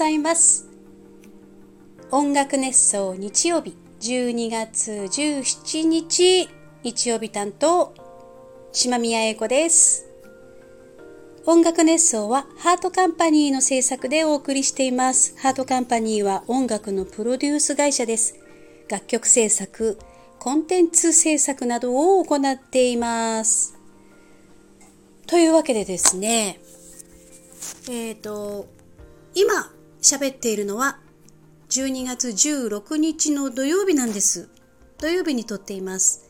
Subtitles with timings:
[0.00, 0.66] ざいます。
[2.10, 6.48] 音楽熱奏日曜日12月17日
[6.82, 7.92] 日曜日担当
[8.72, 10.06] 島宮英子です。
[11.44, 15.36] 音楽熱奏はハートカンパニーの制作でお送りしています。
[15.38, 18.36] ハートカンパニーは音楽のプロデュース会社です。
[18.88, 19.98] 楽曲制作
[20.38, 23.78] コンテンツ制作などを行っています。
[25.26, 26.58] というわけでですね
[27.90, 28.66] えっ、ー、と
[29.34, 30.98] 今喋っているのは
[31.70, 34.48] 12月16日の土曜日なんです。
[34.98, 36.28] 土曜日に撮っています。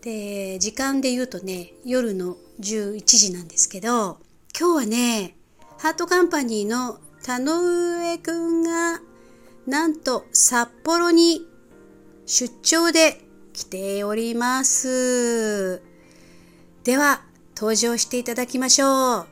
[0.00, 4.18] で、時間で言うとね、夜の11時なんですけど、
[4.58, 5.36] 今日はね、
[5.78, 9.00] ハートカンパニーの田上くんが、
[9.66, 11.46] なんと札幌に
[12.24, 13.20] 出張で
[13.52, 15.82] 来ております。
[16.84, 17.22] では、
[17.54, 19.26] 登場していただきましょう。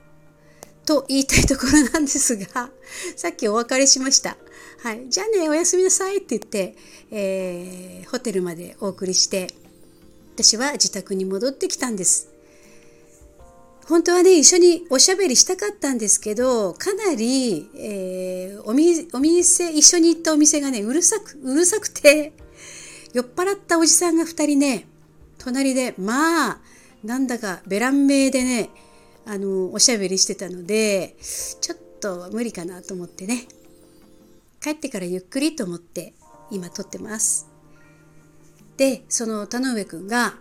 [0.84, 2.70] と言いたいところなんですが、
[3.16, 4.36] さっきお別れしました。
[4.78, 5.06] はい。
[5.08, 6.76] じゃあね、おやすみなさいって言って、
[7.10, 9.48] えー、ホテルまでお送りして、
[10.34, 12.28] 私は自宅に戻ってきたんです。
[13.86, 22.32] 本当はね、一緒におしゃべりしたかったんですけど、かなり、えー、おみお店、一緒に行ったお店がね、うるさく、うるさくて、
[23.12, 24.88] 酔っ払ったおじさんが2人ね、
[25.38, 26.60] 隣で、まあ、
[27.04, 28.70] なんだかベラン名でね、
[29.28, 31.16] あのおしゃべりしてたので
[31.60, 33.46] ちょっと無理かなと思ってね
[34.62, 36.14] 帰ってからゆっくりと思って
[36.50, 37.48] 今撮ってます
[38.76, 40.34] でその田上くんが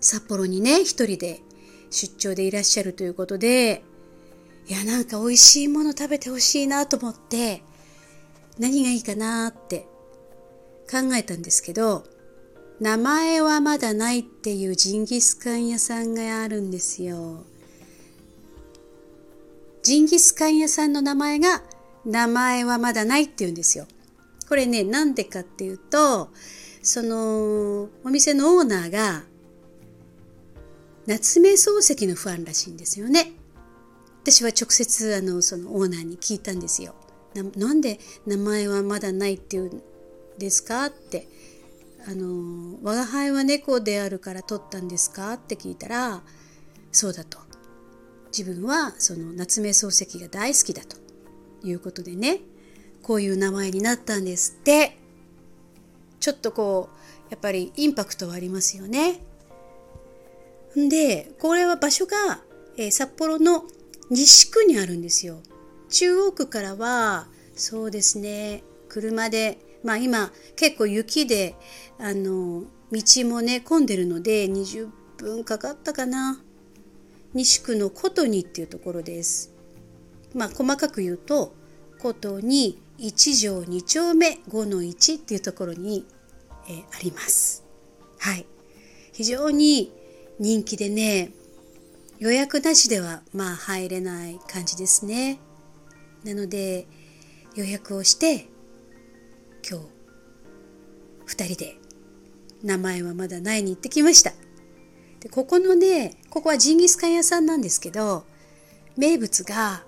[0.00, 1.40] 札幌にね一人で
[1.90, 3.82] 出張でいらっしゃるということで
[4.68, 7.62] いやなんか美味しいもの食べてほしいなと思って
[8.58, 9.86] 何がいいかなって
[10.90, 12.04] 考えたんですけど
[12.80, 17.44] 名前はまだないっていうジンギスカン屋さんがあるんですよ。
[19.88, 21.62] ジンギスカン屋さんの名前が
[22.04, 23.86] 名前はまだないって言うんですよ。
[24.46, 26.28] これね、なんでかっていうと、
[26.82, 29.22] そのお店のオーナーが
[31.06, 33.32] 夏目漱石のファンらしいんですよね。
[34.24, 36.94] 私は直接あのそのオーナーに聞いたんですよ。
[37.32, 39.82] ななんで名前はまだないって言うん
[40.36, 41.28] ですかって
[42.06, 46.22] あの「我が輩は猫であるから取ったんですか?」って聞いたら
[46.92, 47.47] 「そうだ」と
[48.38, 50.96] 自分はその夏目漱石が大好きだと
[51.66, 52.38] いうことでね
[53.02, 54.96] こういう名前になったんですって
[56.20, 59.20] ちょっとこうやっぱりインパクトはありますよね。
[60.76, 62.40] でこれは場所が、
[62.76, 63.64] えー、札幌の
[64.08, 65.38] 西区にあるんですよ。
[65.88, 71.56] 中央区からはそうですね車でまあ今結構雪で
[71.98, 72.62] あの
[72.92, 76.40] 道もね混んでるので20分かかったかな
[77.34, 79.52] 西区の琴にっていうところです。
[80.34, 81.54] まあ細かく言うと
[81.98, 86.06] 琴に1条2丁目5の1っていうところに、
[86.68, 87.64] えー、あります。
[88.18, 88.46] はい。
[89.12, 89.92] 非常に
[90.38, 91.32] 人気でね
[92.18, 95.38] 予約なしではまあ入れない感じですね。
[96.24, 96.86] なので
[97.54, 98.48] 予約をして
[99.68, 99.80] 今
[101.26, 101.76] 日2人で
[102.62, 104.32] 名前はまだないに行ってきました。
[105.20, 108.24] でここのねここはジンギスカン屋さんなんですけど
[108.96, 109.84] 名物が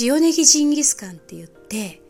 [0.00, 2.00] 塩ネギジンギスカンって言って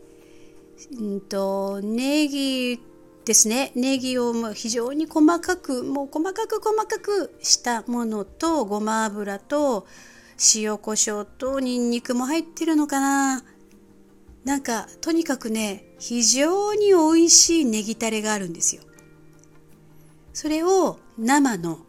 [0.97, 2.79] うんとネギ
[3.25, 3.71] ですね。
[3.75, 9.85] ネギをもう非常に細かくもう細かく細かくしたものとごま油と
[10.55, 13.43] 塩コショウとニンニクも入ってるのかな。
[14.45, 18.81] なんかとにかくね非常に美味しいネギタレがあるんですよ。
[20.33, 21.85] それを生の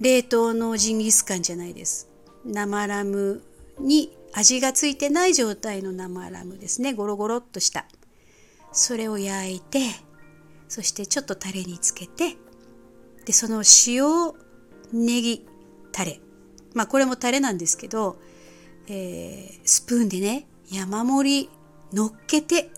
[0.00, 2.08] 冷凍のジンギスカンじゃないです。
[2.44, 3.42] 生ラム
[3.78, 6.94] に味がついてない状態の生ラムですね。
[6.94, 7.86] ゴロゴロっとした。
[8.72, 9.80] それを焼いて
[10.68, 12.36] そしてちょっとタレにつけて
[13.26, 14.32] でその塩
[14.92, 15.46] ネギ
[15.92, 16.20] タレ。
[16.72, 18.16] まあこれもタレなんですけど、
[18.88, 21.50] えー、スプーンでね山盛り
[21.92, 22.70] 乗っけて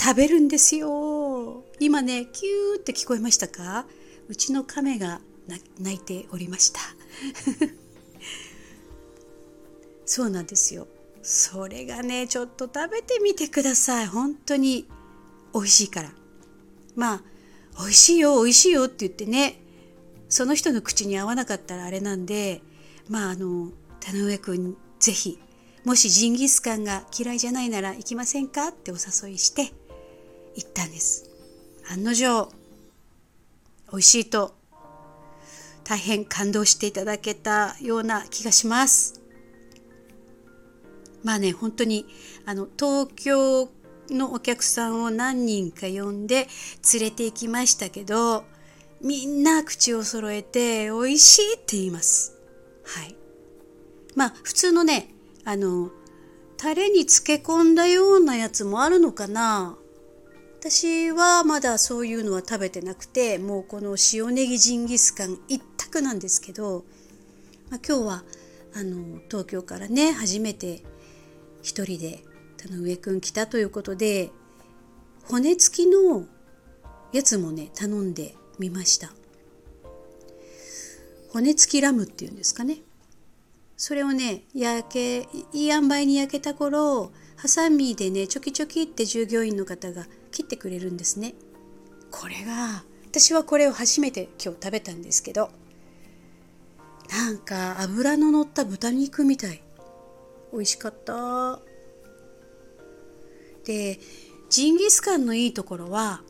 [0.00, 1.62] 食べるんですよ。
[1.78, 3.86] 今ねキューって聞こえましたか？
[4.26, 6.80] うちの亀が泣いておりました。
[10.06, 10.86] そうなんですよ。
[11.22, 14.06] それがねちょっと食べてみてください。
[14.06, 14.86] 本当に
[15.54, 16.12] 美味しいから。
[16.94, 17.22] まあ
[17.78, 19.60] 美味しいよ美味しいよって言ってね
[20.28, 22.60] その人の口に合わなかったらあれなんで
[23.08, 23.70] まああの
[24.00, 25.38] 田上君ぜひ
[25.84, 29.72] もしジンギスカンが嫌いじゃないなら行きませんかってお誘いして
[30.56, 31.30] 行ったんです。
[31.90, 32.50] 案の定
[33.90, 34.57] 美味しいと
[35.88, 39.22] 大変感動していただけたような気がします
[41.24, 42.06] まあね本当に
[42.44, 43.70] あの東京
[44.10, 46.46] のお客さんを何人か呼んで
[46.92, 48.44] 連れて行きましたけど
[49.00, 52.36] みんな口を揃えて美味しいって言います。
[52.84, 53.14] はい。
[54.16, 55.08] まあ普通のね
[55.44, 55.90] あの
[56.56, 59.76] タレに漬け込んだようなやつもあるのかな
[60.58, 66.84] 私はまだそういうのは食べてなくてもうこの塩ネギジンギスカン一択なんですけど、
[67.70, 68.24] まあ、今日は
[68.74, 70.82] あの東京からね初めて
[71.62, 72.22] 一人で
[72.56, 74.30] 田上くん来たということで
[75.24, 76.26] 骨付きの
[77.12, 79.12] やつもね頼んでみました。
[81.30, 82.78] 骨付きラムっていうんですかね。
[83.76, 85.18] それをね焼け
[85.52, 91.34] いい塩梅に焼けた頃ハサミでねチョキチョキって従業員の方が切ってくれるんですね。
[92.10, 95.50] これが私はこれを初めて今日食べたんですけど
[97.10, 99.62] なんか脂の乗った豚肉みたい。
[100.52, 101.60] 美味しかった。
[103.64, 103.98] で
[104.48, 106.22] ジンギスカンのいいところは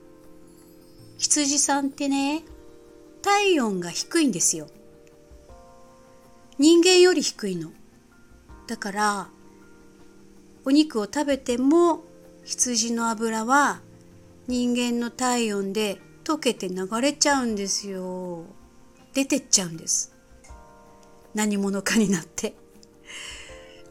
[1.19, 2.43] 羊さんってね
[3.23, 4.69] 体温が低いんですよ。
[6.59, 7.71] 人間より低いの。
[8.67, 9.29] だから
[10.65, 12.03] お肉を食べても
[12.45, 13.81] 羊の脂は
[14.49, 18.45] 人間の体温で溶けて流れちゃうんですよ。
[19.15, 20.18] 出てっちゃうんです。
[21.39, 22.57] 何者かになって。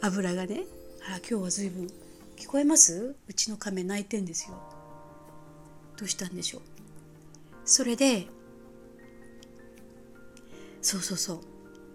[0.02, 0.66] 油がね。
[1.08, 1.88] あら今日は随分。
[2.36, 3.16] 聞こえます？
[3.26, 4.58] うちの亀泣いてんですよ。
[5.98, 6.62] どうしたんでしょう？
[7.64, 8.28] それで
[10.82, 11.40] そうそうそう。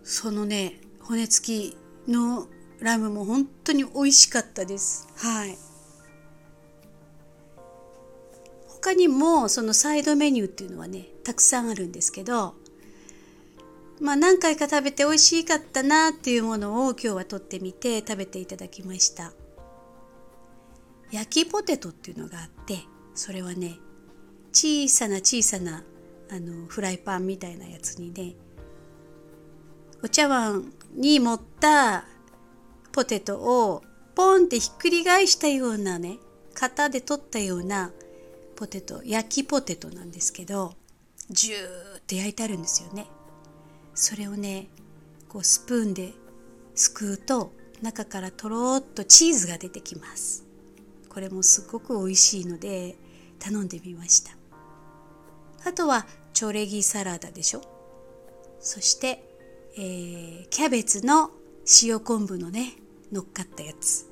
[0.05, 1.77] そのね骨付き
[2.09, 2.47] の
[2.81, 5.07] ラムも本当に美味しかったです。
[5.19, 5.59] はい。
[8.69, 12.55] 他にもそのサイドメニューっていうのはねたくさんあるんですけど
[14.03, 19.33] まあ何回か食べて美味しかったなっていうものを今日は取ってみて食べていただきました。
[21.13, 22.81] 焼きポテトっていうのがあって
[23.15, 23.79] それはね
[24.53, 25.85] 小さな小さな
[26.31, 28.35] あのフライパンみたいなやつにね
[30.03, 32.05] お茶碗に盛った
[32.91, 33.83] ポテトを
[34.15, 36.17] ポンってひっくり返したようなね
[36.55, 37.93] 型で取ったような
[38.57, 40.73] ポテト焼きポテトなんですけど
[41.31, 43.07] ジューって焼いてあるんですよね。
[43.95, 44.69] それをね
[45.29, 46.13] こうスプーンで
[46.75, 47.53] すくうと
[47.83, 50.45] 中からとろっとチーズが出てきます。
[51.09, 52.97] これもすごく美味しいので
[53.39, 54.33] 頼んでみました。
[55.65, 57.63] あとはチョレギサラダでしょ？
[58.61, 59.23] そして、
[59.77, 61.31] えー、キャベツの
[61.83, 62.75] 塩昆布のね
[63.11, 64.07] 乗っかったやつ。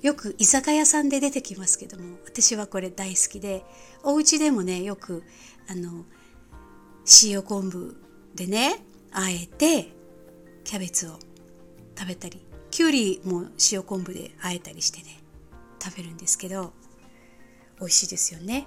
[0.00, 3.64] よく居酒屋さんで出てきますけども私はこれ大好きで
[4.02, 5.22] お家でもねよく
[5.68, 6.04] あの
[7.22, 7.96] 塩昆布
[8.34, 9.88] でねあえて
[10.64, 11.18] キャベツを
[11.98, 15.20] 食べたりきゅうりも塩昆布であえたりしてね
[15.82, 16.72] 食べるんですけど
[17.78, 18.66] 美味しいですよね。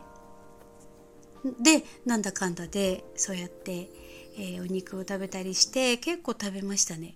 [1.61, 3.89] でなんだかんだでそうやって、
[4.35, 7.15] えー、お肉を食べたりして結構食べましたね。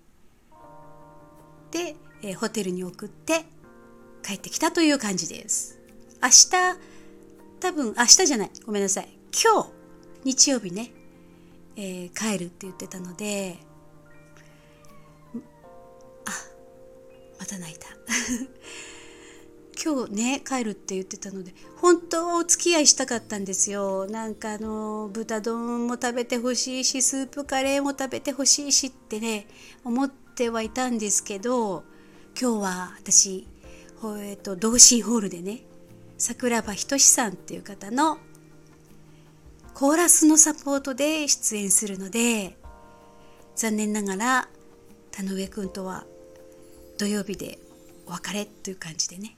[1.71, 3.43] で、えー、ホテルに送って
[4.23, 5.79] 帰ってきたという感じです。
[6.21, 6.49] 明日
[7.59, 9.69] 多分明日じゃないごめんなさい今日
[10.23, 10.91] 日曜日ね、
[11.75, 13.57] えー、帰るって言ってたので
[16.25, 16.31] あ
[17.39, 17.87] また泣いた。
[19.81, 24.07] 今日ね帰るって言ってたので本当お付き合いしたかったんですよ。
[24.07, 29.47] なんかあの豚丼も食べてほしいしスープカレーも食べてほしいしってね
[29.85, 31.85] 思ってはいたんですけど
[32.39, 33.47] 今日は私、
[34.01, 35.61] えーと、同心ホールでね
[36.17, 38.17] 桜庭仁さんっていう方の
[39.73, 42.57] コーラスのサポートで出演するので
[43.55, 44.49] 残念ながら
[45.11, 46.05] 田上くんとは
[46.97, 47.59] 土曜日で
[48.05, 49.37] お別れという感じでね。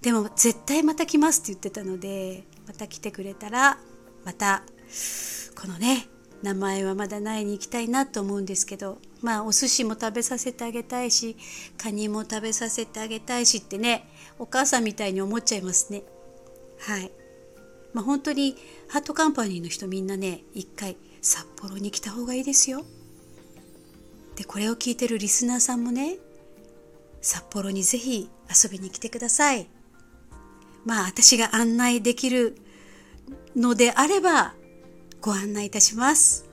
[0.00, 3.78] でも絶対また来ますって言ってたのでまた来てくれたら
[4.24, 4.64] また
[5.60, 6.08] このね
[6.42, 11.36] 名前はまだないに行きたいなと思うんですけどまあお寿司も食べさせてあげたいし
[11.78, 14.08] カニも食べさせてあげたいしってね
[14.40, 16.02] お母さんみたいに思っちゃいますね。
[16.80, 17.21] はい。
[17.92, 18.56] まあ本当に
[18.88, 22.84] ハートカンパニーの人みんなね一回札幌に来た方がいいですよ
[24.36, 26.16] でこれを聞いてるリスナーさんもね
[27.20, 29.68] 札幌にぜひ遊びに来てください
[30.84, 32.56] まあ私が案内できる
[33.54, 34.54] のであれば
[35.20, 36.50] ご案内いたします。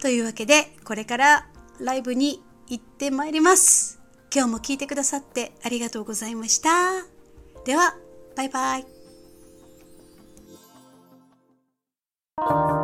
[0.00, 1.46] というわけでこれから
[1.80, 4.00] ライブに行ってまいります。
[4.34, 7.06] 今日も聞いてくださってありがとうございました。
[7.64, 7.96] では、
[8.36, 8.95] バイバイ。
[12.38, 12.75] you